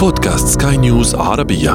[0.00, 1.70] بودكاست سكاي نيوز عربية.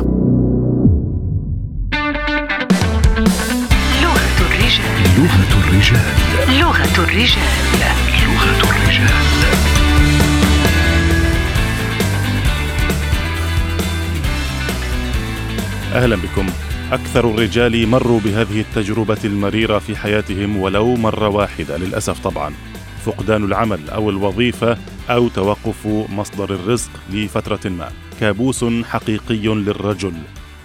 [4.01, 4.85] لغة الرجال.
[5.17, 6.01] لغة الرجال.
[6.59, 7.43] لغة الرجال.
[8.23, 9.09] لغة الرجال.
[15.93, 16.47] أهلا بكم.
[16.91, 22.53] أكثر الرجال مروا بهذه التجربة المريرة في حياتهم ولو مرة واحدة للأسف طبعا.
[23.05, 24.77] فقدان العمل أو الوظيفة
[25.09, 28.04] أو توقف مصدر الرزق لفترة ما.
[28.19, 30.13] كابوس حقيقي للرجل.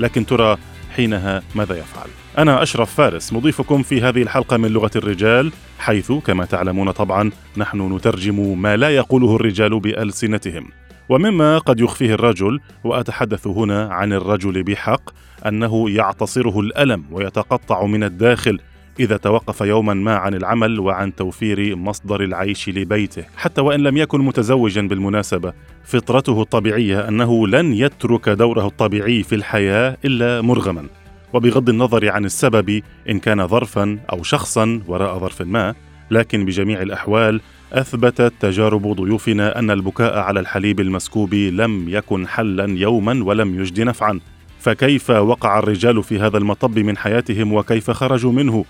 [0.01, 0.57] لكن ترى
[0.97, 2.09] حينها ماذا يفعل؟
[2.39, 7.97] أنا أشرف فارس مضيفكم في هذه الحلقة من لغة الرجال حيث كما تعلمون طبعا نحن
[7.97, 10.69] نترجم ما لا يقوله الرجال بألسنتهم.
[11.09, 15.11] ومما قد يخفيه الرجل وأتحدث هنا عن الرجل بحق
[15.47, 18.61] أنه يعتصره الألم ويتقطع من الداخل
[19.01, 24.21] إذا توقف يوما ما عن العمل وعن توفير مصدر العيش لبيته حتى وإن لم يكن
[24.21, 25.53] متزوجا بالمناسبة.
[25.85, 30.87] فطرته الطبيعية أنه لن يترك دوره الطبيعي في الحياة إلا مرغما.
[31.33, 35.75] وبغض النظر عن السبب إن كان ظرفا أو شخصا وراء ظرف ما
[36.11, 37.41] لكن بجميع الأحوال
[37.73, 44.21] أثبتت تجارب ضيوفنا أن البكاء على الحليب المسكوب لم يكن حلا يوما ولم يجد نفعا.
[44.59, 48.65] فكيف وقع الرجال في هذا المطب من حياتهم وكيف خرجوا منه؟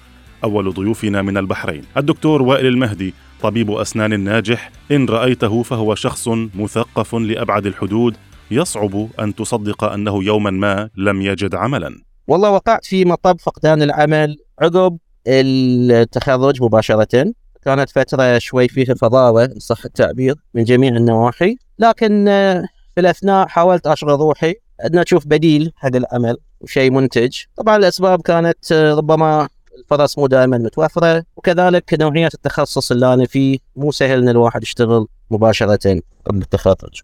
[0.44, 1.82] أول ضيوفنا من البحرين.
[1.96, 8.16] الدكتور وائل المهدي طبيب أسنان ناجح إن رأيته فهو شخص مثقف لأبعد الحدود
[8.50, 12.02] يصعب أن تصدق أنه يوما ما لم يجد عملا.
[12.28, 17.32] والله وقعت في مطب فقدان العمل عقب التخرج مباشرة.
[17.64, 21.56] كانت فترة شوي فيها فضاوة إن صح التعبير من جميع النواحي.
[21.78, 27.36] لكن آه، في الأثناء حاولت أشغل روحي أن أشوف بديل حق العمل وشيء منتج.
[27.56, 29.48] طبعا الأسباب كانت آه، ربما
[29.80, 35.06] الفرص مو دائما متوفرة وكذلك نوعية التخصص اللي أنا فيه مو سهل أن الواحد يشتغل
[35.30, 37.00] مباشرة قبل التخرج.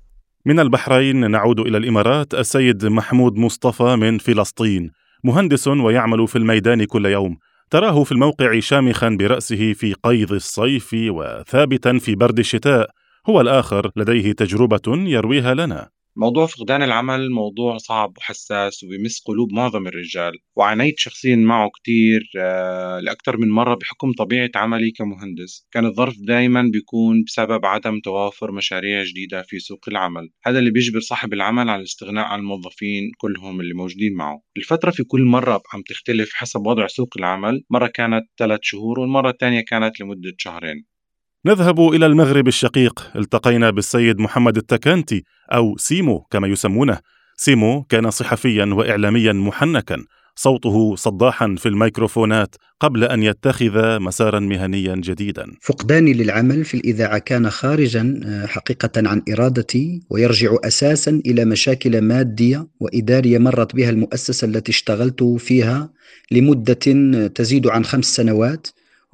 [0.47, 4.91] من البحرين نعود إلى الإمارات السيد محمود مصطفى من فلسطين.
[5.25, 7.37] مهندس ويعمل في الميدان كل يوم.
[7.71, 12.91] تراه في الموقع شامخا برأسه في قيظ الصيف وثابتا في برد الشتاء.
[13.29, 15.96] هو الآخر لديه تجربة يرويها لنا.
[16.19, 23.01] موضوع فقدان العمل موضوع صعب وحساس وبيمس قلوب معظم الرجال وعانيت شخصيا معه كتير آه،
[23.01, 25.67] لأكثر من مرة بحكم طبيعة عملي كمهندس.
[25.73, 30.31] كان الظرف دايما بيكون بسبب عدم توافر مشاريع جديدة في سوق العمل.
[30.45, 34.43] هذا اللي بيجبر صاحب العمل على الاستغناء عن الموظفين كلهم اللي موجودين معه.
[34.57, 37.65] الفترة في كل مرة عم تختلف حسب وضع سوق العمل.
[37.71, 40.96] مرة كانت ثلاث شهور والمرة الثانية كانت لمدة شهرين.
[41.47, 43.11] نذهب إلى المغرب الشقيق.
[43.17, 46.99] التقينا بالسيد محمد التكانتي أو سيمو كما يسمونه.
[47.37, 50.05] سيمو كان صحفيا واعلاميا محنكا.
[50.37, 55.47] صوته صداحا في الميكروفونات قبل أن يتخذ مسارا مهنيا جديدا.
[55.63, 62.67] فقداني للعمل في الإذاعة كان خارجا آه، حقيقة عن إرادتي ويرجع أساسا إلى مشاكل مادية
[62.81, 65.91] وإدارية مرت بها المؤسسة التي اشتغلت فيها
[66.31, 68.67] لمدة تزيد عن خمس سنوات.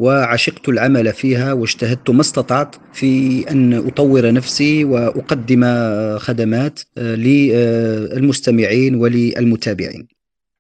[0.03, 8.95] وعشقت العمل فيها واجتهدت ما استطعت في أن أطور نفسي وأقدم آه، خدمات آه، للمستمعين
[8.95, 10.09] وللمتابعين.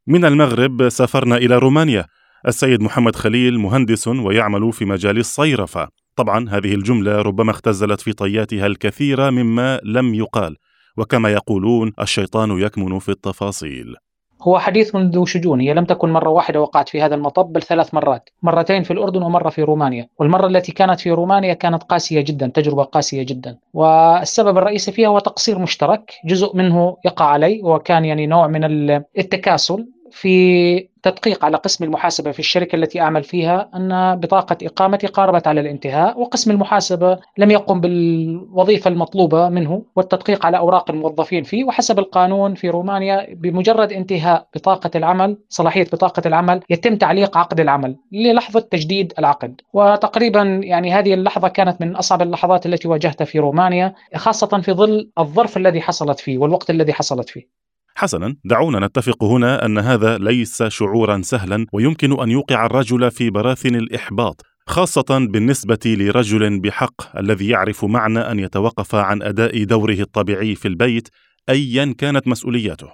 [0.06, 2.04] من المغرب سافرنا إلى رومانيا.
[2.48, 5.88] السيد محمد خليل مهندس ويعمل في مجال الصيرفة.
[6.16, 10.56] طبعا هذه الجملة ربما اختزلت في طياتها الكثير مما لم يقال.
[10.96, 13.94] وكما يقولون الشيطان يكمن في التفاصيل.
[14.42, 17.94] هو حديث منذ شجون هي لم تكن مرة واحدة وقعت في هذا المطب بل ثلاث
[17.94, 18.30] مرات.
[18.42, 20.08] مرتين في الأردن ومرة في رومانيا.
[20.18, 23.58] والمرة التي كانت في رومانيا كانت قاسية جدا تجربة قاسية جدا.
[23.74, 29.04] والسبب الرئيسي فيها هو تقصير مشترك جزء منه يقع علي وكان يعني نوع من ال-
[29.18, 35.46] التكاسل في تدقيق على قسم المحاسبة في الشركة التي أعمل فيها أن بطاقة إقامتي قاربت
[35.46, 41.98] على الانتهاء وقسم المحاسبة لم يقم بالوظيفة المطلوبة منه والتدقيق على أوراق الموظفين فيه وحسب
[41.98, 48.60] القانون في رومانيا بمجرد انتهاء بطاقة العمل صلاحية بطاقة العمل يتم تعليق عقد العمل للحظة
[48.60, 49.60] تجديد العقد.
[49.72, 55.10] وتقريبا يعني هذه اللحظة كانت من أصعب اللحظات التي واجهتها في رومانيا خاصة في ظل
[55.18, 57.61] الظرف الذي حصلت فيه والوقت الذي حصلت فيه.
[57.94, 63.74] حسنا دعونا نتفق هنا أن هذا ليس شعورا سهلا ويمكن أن يوقع الرجل في براثن
[63.74, 70.68] الإحباط خاصة بالنسبة لرجل بحق الذي يعرف معنى أن يتوقف عن أداء دوره الطبيعي في
[70.68, 71.08] البيت
[71.48, 72.88] ايا كانت مسؤولياته.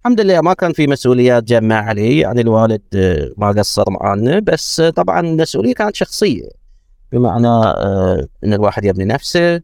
[0.00, 4.80] الحمد لله ما كان في مسؤوليات جمع علي يعني الوالد آه، ما قصر معانا بس
[4.80, 6.48] آه، طبعا المسؤولية كانت شخصية
[7.12, 9.60] بمعنى آه، إن الواحد يبني نفسه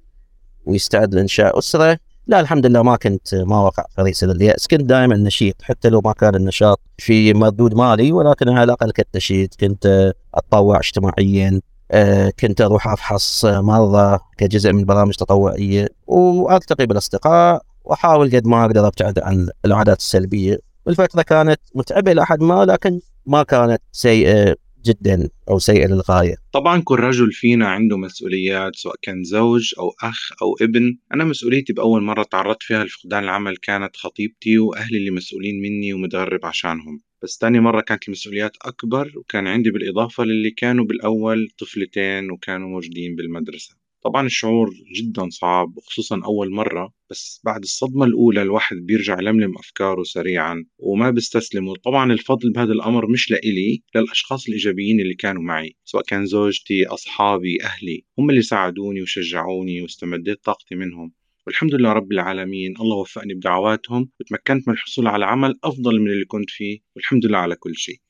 [0.66, 1.98] ويستعد لإنشاء أسرة
[2.28, 6.00] لا الحمد لله ما كنت ما وقع في ريسة اليأس كنت دائما نشيط حتى لو
[6.04, 9.54] ما كان النشاط في مردود مالي ولكن على الأقل كنت نشيط.
[9.54, 11.60] كنت أتطوع اجتماعيا
[11.90, 18.86] آه، كنت أروح أفحص مرضى كجزء من برامج تطوعية وألتقي بالأصدقاء وأحاول قد ما أقدر
[18.86, 20.58] أبتعد عن العادات السلبية.
[20.88, 24.54] الفترة كانت متعبة إلى حد ما لكن ما كانت سيئة
[24.88, 26.34] جدا أو سيئه للغاية.
[26.52, 31.72] طبعا كل رجل فينا عنده مسؤوليات سواء كان زوج أو أخ أو ابن، أنا مسؤوليتي
[31.72, 37.00] بأول مرة تعرضت فيها لفقدان العمل كانت خطيبتي وأهلي اللي مسؤولين مني ومتغرب عشانهم.
[37.22, 43.16] بس تاني مرة كانت المسؤوليات أكبر وكان عندي بالإضافة للي كانوا بالأول طفلتين وكانوا موجودين
[43.16, 49.58] بالمدرسة طبعا الشعور جدا صعب وخصوصا أول مرة بس بعد الصدمة الأولى الواحد بيرجع يلملم
[49.58, 55.76] أفكاره سريعا وما بيستسلم وطبعا الفضل بهذا الأمر مش لإلي للأشخاص الإيجابيين اللي كانوا معي
[55.84, 58.04] سواء كان زوجتي أصحابي أهلي.
[58.18, 61.12] هم اللي ساعدوني وشجعوني واستمديت طاقتي منهم.
[61.46, 66.24] والحمد لله رب العالمين الله وفقني بدعواتهم وتمكنت من الحصول على عمل أفضل من اللي
[66.24, 68.07] كنت فيه والحمد لله على كل شيء.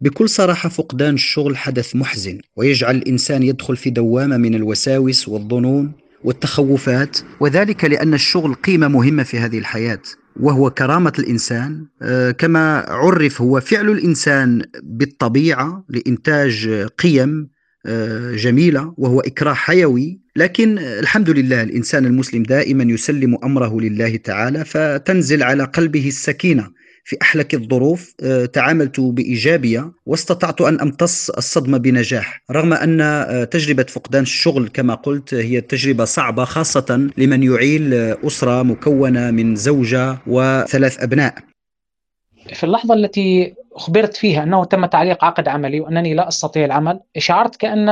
[0.00, 5.92] بكل صراحة فقدان الشغل حدث محزن ويجعل الإنسان يدخل في دوامة من الوساوس والظنون
[6.24, 10.00] والتخوفات وذلك لأن الشغل قيمة مهمة في هذه الحياة
[10.40, 11.86] وهو كرامة الإنسان.
[12.02, 16.68] آه، كما عرف هو فعل الإنسان بالطبيعة لإنتاج
[16.98, 17.48] قيم
[17.86, 20.20] آه، جميلة وهو إكراه حيوي.
[20.36, 26.70] لكن الحمد لله الإنسان المسلم دائما يسلم أمره لله تعالى فتنزل على قلبه السكينة.
[27.04, 33.82] في أحلك الظروف آه، تعاملت بإيجابية واستطعت أن أمتص الصدمة بنجاح رغم أن آه، تجربة
[33.82, 41.02] فقدان الشغل كما قلت هي تجربة صعبة خاصة لمن يعيل أسرة مكونة من زوجة وثلاث
[41.02, 41.34] أبناء.
[42.54, 47.56] في اللحظة التي أخبرت فيها أنه تم تعليق عقد عملي وأنني لا أستطيع العمل شعرت
[47.56, 47.88] كأن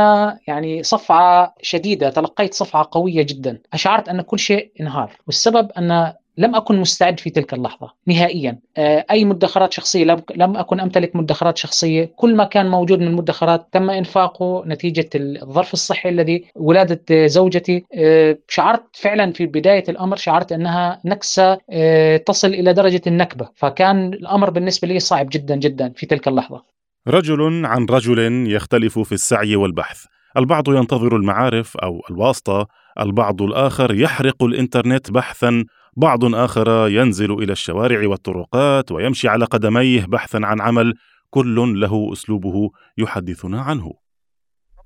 [0.47, 3.59] يعني صفعة شديدة تلقيت صفعة قوية جدا.
[3.73, 8.59] أشعرت أن كل شيء انهار والسبب أن لم أكن مستعد في تلك اللحظة نهائيا.
[8.77, 10.05] آه، أي مدخرات شخصية
[10.37, 12.13] لم أكن أمتلك مدخرات شخصية.
[12.17, 17.85] كل ما كان موجود من مدخرات تم إنفاقه نتيجة الظرف الصحي الذي ولادة زوجتي.
[17.95, 23.49] آه، شعرت فعلا في بداية الأمر شعرت أنها نكسة آه، تصل إلى درجة النكبة.
[23.55, 26.63] فكان الأمر بالنسبة لي صعب جدا جدا في تلك اللحظة.
[27.09, 30.05] رجل عن رجل يختلف في السعي والبحث.
[30.37, 32.67] البعض ينتظر المعارف أو الواسطة
[33.01, 35.65] البعض الآخر يحرق الإنترنت بحثا
[35.97, 40.95] بعض آخر ينزل إلى الشوارع والطرقات ويمشي على قدميه بحثا عن عمل
[41.31, 43.93] كل له أسلوبه يحدثنا عنه.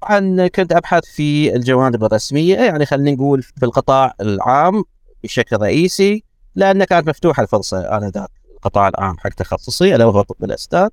[0.03, 4.85] طبعا كنت أبحث في الجوانب الرسمية يعني خلينا نقول في القطاع العام
[5.25, 6.25] بشكل رئيسي
[6.55, 10.89] لأن كانت مفتوحة الفرصة آنذاك القطاع العام حق تخصصي ألا وهو طب الأسنان.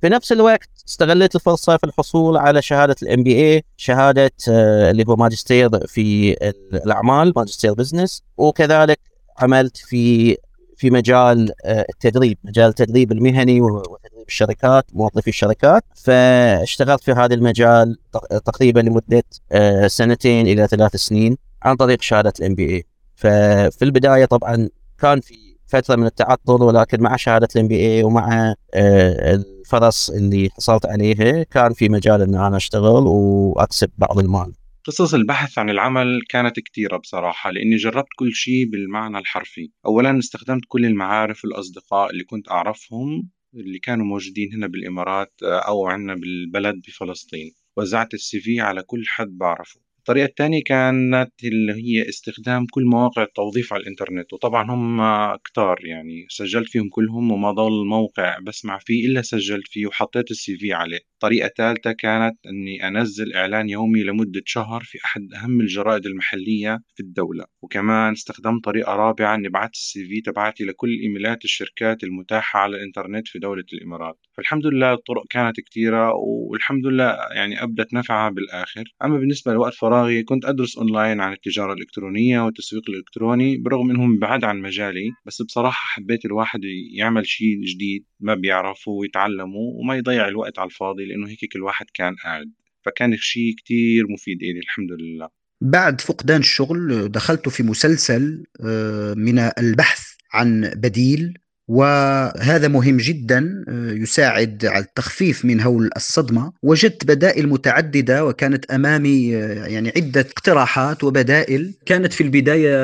[0.00, 5.16] في نفس الوقت استغليت الفرصة في الحصول على شهادة ال MBA شهادة آه، اللي هو
[5.16, 6.36] ماجستير في
[6.74, 9.00] الأعمال ماجستير business وكذلك
[9.38, 10.36] عملت في
[10.76, 15.84] في مجال آه، التدريب مجال التدريب المهني وتدريب الشركات موظفي الشركات.
[15.94, 17.96] فاشتغلت في هذا المجال
[18.44, 19.22] تقريبا لمدة
[19.52, 22.84] آه، سنتين إلى ثلاث سنين عن طريق شهادة ال MBA
[23.14, 24.68] ففي البداية طبعا
[24.98, 25.34] كان في
[25.66, 31.72] فترة من التعطل ولكن مع شهادة ال MBA ومع آه، الفرص اللي حصلت عليها كان
[31.72, 34.52] في مجال إن أنا أشتغل وأكسب بعض المال.
[34.90, 39.70] قصص البحث عن العمل كانت كتيرة بصراحة لأني جربت كل شيء بالمعنى الحرفي.
[39.86, 45.86] أولا استخدمت كل المعارف والأصدقاء اللي كنت أعرفهم اللي كانوا موجودين هنا بالإمارات آه، أو
[45.86, 47.52] عندنا بالبلد بفلسطين.
[47.76, 49.80] وزعت ال CV على كل حد بعرفه.
[50.00, 55.00] الطريقة الثانية كانت اللي هي استخدام كل مواقع التوظيف على الإنترنت وطبعا هم
[55.36, 60.56] كتار يعني سجلت فيهم كلهم وما ضل موقع بسمع فيه إلا سجلت فيه وحطيت ال
[60.56, 60.98] CV عليه.
[61.20, 67.02] طريقة ثالثة كانت أني أنزل إعلان يومي لمدة شهر في أحد أهم الجرائد المحلية في
[67.02, 72.76] الدولة وكمان استخدمت طريقة رابعة أني بعت ال CV تبعتي لكل إيميلات الشركات المتاحة على
[72.76, 74.18] الإنترنت في دولة الإمارات.
[74.36, 78.84] فالحمد لله الطرق كانت كثيرة والحمد لله يعني أبدت نفعها بالآخر.
[79.04, 84.44] أما بالنسبة لوقت فراغي كنت أدرس أونلاين عن التجارة الإلكترونية والتسويق الإلكتروني برغم أنهم بعد
[84.44, 86.60] عن مجالي بس بصراحة حبيت الواحد
[86.98, 91.86] يعمل شيء جديد ما بيعرفه ويتعلمه وما يضيع الوقت على الفاضي لأنه هيك كل واحد
[91.94, 92.52] كان قاعد
[92.84, 95.28] فكان شيء كتير مفيد إلي الحمد لله.
[95.60, 100.02] بعد فقدان الشغل دخلت في مسلسل آه، من البحث
[100.32, 101.34] عن بديل
[101.70, 106.52] وهذا مهم جدا آه، يساعد على التخفيف من هول الصدمة.
[106.62, 111.74] وجدت بدائل متعددة وكانت أمامي آه، يعني عدة اقتراحات وبدائل.
[111.86, 112.76] كانت في البداية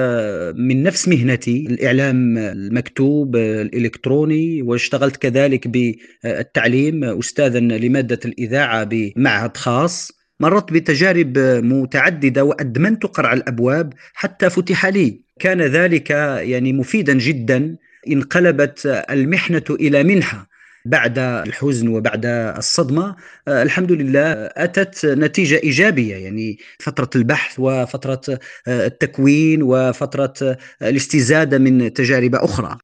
[0.52, 4.62] من نفس مهنتي الإعلام المكتوب الإلكتروني.
[4.62, 10.12] واشتغلت كذلك بالتعليم استاذا لمادة الإذاعة بمعهد خاص.
[10.40, 15.20] مررت بتجارب متعددة وأدمنت قرع الأبواب حتى فتح لي.
[15.40, 17.76] كان ذلك يعني مفيدا جدا.
[18.08, 20.48] انقلبت المحنة إلى منحة
[20.86, 23.16] بعد الحزن وبعد الصدمة
[23.48, 31.58] آه، الحمد لله أتت نتيجة إيجابية يعني فترة البحث وفترة آه، التكوين وفترة آه، الاستزادة
[31.58, 32.78] من تجارب أخرى.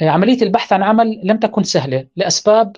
[0.00, 2.76] عملية البحث عن عمل لم تكن سهلة لأسباب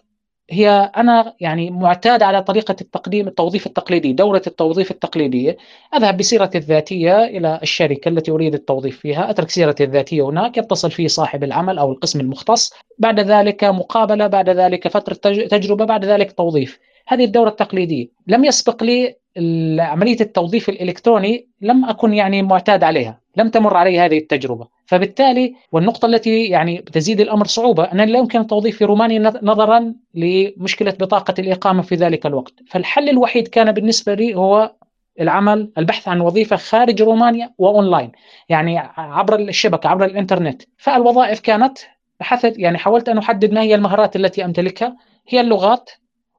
[0.51, 5.57] هي أنا يعني معتاد على طريقة التقديم التوظيف التقليدي، دورة التوظيف التقليديه،
[5.95, 11.09] أذهب بسيرتي الذاتية إلى الشركة التي أريد التوظيف فيها، أترك سيرتي الذاتية هناك، يتصل في
[11.09, 15.15] صاحب العمل أو القسم المختص، بعد ذلك مقابلة، بعد ذلك فترة
[15.47, 16.79] تجربة، بعد ذلك توظيف.
[17.09, 19.22] هذه الدورة التقليدية، لم يسبق لي
[19.79, 26.07] عملية التوظيف الإلكتروني لم أكن يعني معتاد عليها، لم تمر علي هذه التجربة، فبالتالي والنقطة
[26.07, 31.83] التي يعني تزيد الأمر صعوبة أن لا يمكن التوظيف في رومانيا نظرا لمشكلة بطاقة الإقامة
[31.83, 34.73] في ذلك الوقت، فالحل الوحيد كان بالنسبة لي هو
[35.21, 38.13] العمل البحث عن وظيفة خارج رومانيا وأونلاين
[38.49, 40.63] يعني عبر الشبكة عبر الإنترنت.
[40.77, 41.79] فالوظائف كانت
[42.21, 44.97] بحثت يعني حاولت أن أحدد ما هي المهارات التي أمتلكها
[45.29, 45.91] هي اللغات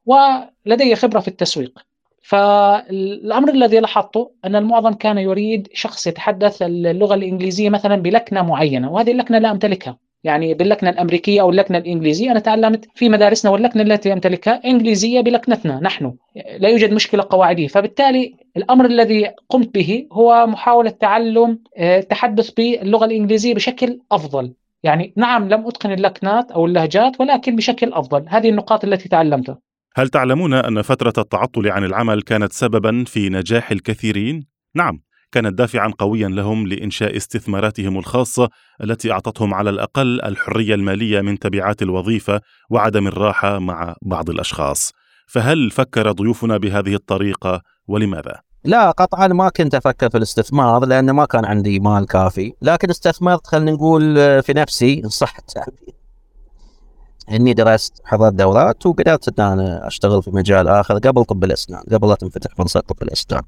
[0.06, 1.80] ولدي خبرة في التسويق.
[2.24, 9.12] فالأمر الذي لاحظته أن المعظم كان يريد شخص يتحدث اللغة الإنجليزية مثلا بلكنة معينة وهذه
[9.12, 9.98] اللكنة لا أمتلكها.
[10.24, 15.80] يعني باللكنة الأمريكية أو اللكنة الإنجليزية أنا تعلمت في مدارسنا واللكنة التي أمتلكها إنجليزية بلكنتنا
[15.80, 16.14] نحن
[16.58, 17.68] لا يوجد مشكلة قواعدية.
[17.68, 24.54] فبالتالي الأمر الذي قمت به هو محاولة تعلم التحدث آه، باللغة الإنجليزية بشكل أفضل.
[24.84, 28.26] يعني نعم لم أتقن اللكنات أو اللهجات ولكن بشكل أفضل.
[28.28, 29.58] هذه النقاط التي تعلمتها.
[29.96, 35.00] هل تعلمون أن فترة التعطل عن العمل كانت سببا في نجاح الكثيرين؟ نعم
[35.32, 38.50] كانت دافعا قويا لهم لإنشاء استثماراتهم الخاصة
[38.84, 44.92] التي أعطتهم على الأقل الحرية المالية من تبعات الوظيفة وعدم الراحة مع بعض الأشخاص.
[45.28, 51.26] فهل فكر ضيوفنا بهذه الطريقة ولماذا؟ لا قطعا ما كنت أفكر في الاستثمار لأن ما
[51.26, 56.03] كان عندي مال كافي لكن استثمرت خلينا نقول في نفسي ان صح التعبير
[57.32, 62.10] إني درست حضرت دورات وقدرت إن أنا أشتغل في مجال آخر قبل طب الأسنان قبل
[62.10, 63.42] لا تنفتح فرصة طب الأسنان.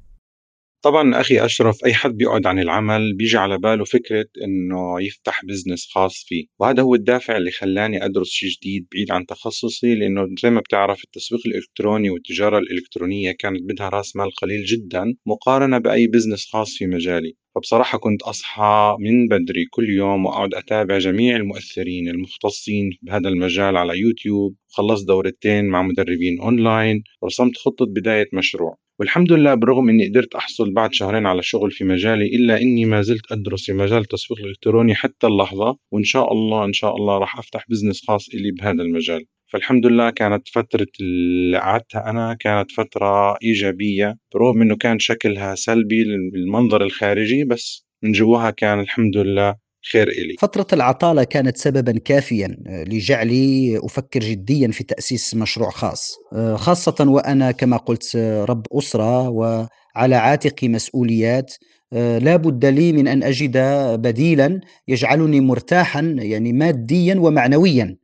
[0.84, 5.88] طبعا أخي أشرف أي حد بيقعد عن العمل بيجي على باله فكرة إنه يفتح business
[5.94, 6.46] خاص فيه.
[6.58, 11.04] وهذا هو الدافع اللي خلاني أدرس شيء جديد بعيد عن تخصصي لأنه زي ما بتعرف
[11.04, 16.86] التسويق الإلكتروني والتجارة الإلكترونية كانت بدها رأس مال قليل جدا مقارنة بأي business خاص في
[16.86, 17.36] مجالي.
[17.56, 23.98] فبصراحة كنت أصحى من بدري كل يوم وأقعد أتابع جميع المؤثرين المختصين بهذا المجال على
[23.98, 24.54] يوتيوب.
[24.68, 28.76] خلصت دورتين مع مدربين أونلاين ورسمت خطة بداية مشروع.
[29.00, 33.02] والحمد لله برغم إني قدرت أحصل بعد شهرين على شغل في مجالي إلا إني ما
[33.02, 35.76] زلت أدرس في مجال التسويق الإلكتروني حتى اللحظة.
[35.92, 39.24] وإن شاء الله إن شاء الله راح أفتح بزنس خاص إلي بهذا المجال.
[39.52, 44.16] فالحمد لله كانت فترة اللي قعدتها أنا كانت فترة إيجابية.
[44.34, 49.54] برغم إنه كان شكلها سلبي للمنظر الخارجي بس من جواها كان الحمد لله
[49.92, 50.34] خير إلي.
[50.38, 56.16] فترة العطالة كانت سببا كافيا آه، لجعلي أفكر جديا في تأسيس مشروع خاص.
[56.32, 61.54] آه، خاصة وأنا كما قلت آه، رب أسرة وعلى عاتقي مسؤوليات.
[61.92, 63.58] لا بد لي من أن أجد
[64.00, 67.96] بديلا يجعلني مرتاحا يعني ماديا ومعنويا.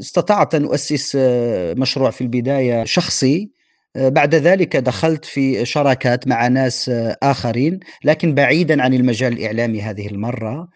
[0.00, 1.16] استطعت أن أؤسس
[1.76, 3.50] مشروع في البداية شخصي.
[3.96, 6.90] بعد ذلك دخلت في شراكات مع ناس
[7.22, 10.68] آخرين لكن بعيدا عن المجال الإعلامي هذه المرة.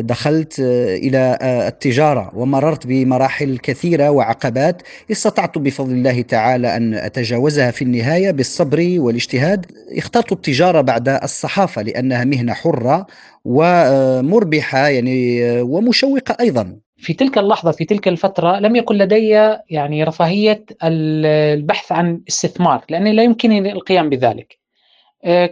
[0.00, 4.82] دخلت إلى التجارة ومررت بمراحل كثيرة وعقبات.
[5.10, 9.66] استطعت بفضل الله تعالى أن أتجاوزها في النهاية بالصبر والاجتهاد.
[9.96, 13.06] اخترت التجارة بعد الصحافة لأنها مهنة حرة
[13.44, 16.78] ومربحه يعني ومشوقة أيضا.
[16.98, 19.28] في تلك اللحظة في تلك الفترة لم يكن لدي
[19.70, 24.58] يعني رفاهية البحث عن استثمار لأني لا يمكنني القيام بذلك.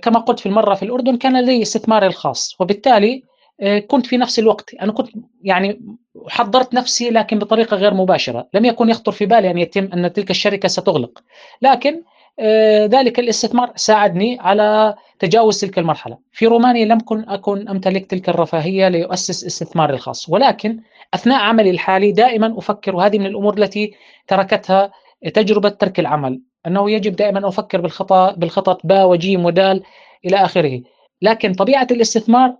[0.02, 3.22] كما قلت في المرة في الأردن كان لدي استثماري الخاص وبالتالي
[3.60, 5.08] آه، كنت في نفس الوقت أنا كنت
[5.42, 5.80] يعني
[6.28, 10.30] حضرت نفسي لكن بطريقة غير مباشرة، لم يكن يخطر في بالي أن يتم أن تلك
[10.30, 11.22] الشركة ستغلق،
[11.62, 12.02] لكن
[12.38, 18.28] آه، ذلك الاستثمار ساعدني على تجاوز تلك المرحلة، في رومانيا لم كن أكن أمتلك تلك
[18.28, 20.80] الرفاهية لاسس استثماري الخاص، ولكن
[21.14, 23.94] أثناء عملي الحالي دائما أفكر وهذه من الأمور التي
[24.28, 24.90] تركتها
[25.34, 29.82] تجربة ترك العمل، أنه يجب دائما أفكر بالخطأ بالخطط باء وجيم ودال
[30.24, 30.80] إلى آخره،
[31.22, 32.56] لكن طبيعة الاستثمار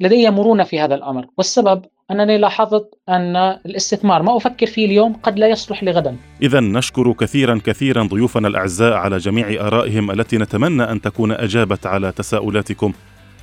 [0.00, 5.38] لدي مرونة في هذا الأمر والسبب أنني لاحظت أن الاستثمار ما أفكر فيه اليوم قد
[5.38, 11.00] لا يصلح لغدا إذا نشكر كثيرا كثيرا ضيوفنا الأعزاء على جميع آرائهم التي نتمنى أن
[11.00, 12.92] تكون أجابت على تساؤلاتكم.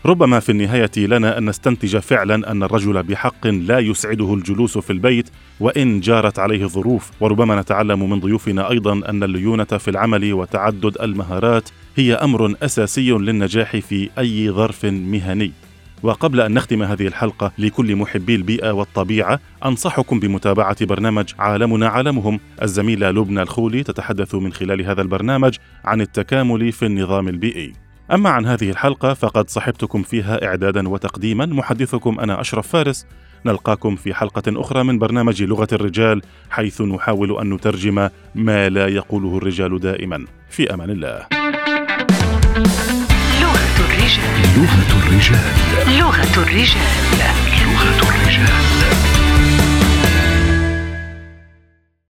[0.05, 5.29] ربما في النهاية لنا أن نستنتج فعلا أن الرجل بحق لا يسعده الجلوس في البيت
[5.59, 11.69] وإن جارت عليه ظروف وربما نتعلم من ضيوفنا أيضا أن الليونة في العمل وتعدد المهارات
[11.95, 15.51] هي أمر أساسي للنجاح في أي ظرف مهني.
[16.03, 22.39] وقبل أن نختم هذه الحلقة لكل محبي البيئة والطبيعة أنصحكم بمتابعة برنامج عالمنا عالمهم.
[22.61, 27.86] الزميلة لبنى الخولي تتحدث من خلال هذا البرنامج عن التكامل في النظام البيئي.
[28.13, 33.05] أما عن هذه الحلقة فقد صحبتكم فيها إعدادا وتقديما محدثكم أنا أشرف فارس.
[33.45, 39.37] نلقاكم في حلقة أخرى من برنامج لغة الرجال حيث نحاول أن نترجم ما لا يقوله
[39.37, 40.25] الرجال دائما.
[40.49, 41.27] في أمان الله.
[43.41, 44.57] لغة الرجال.
[44.57, 45.39] لغة الرجال.
[45.99, 46.87] لغة الرجال.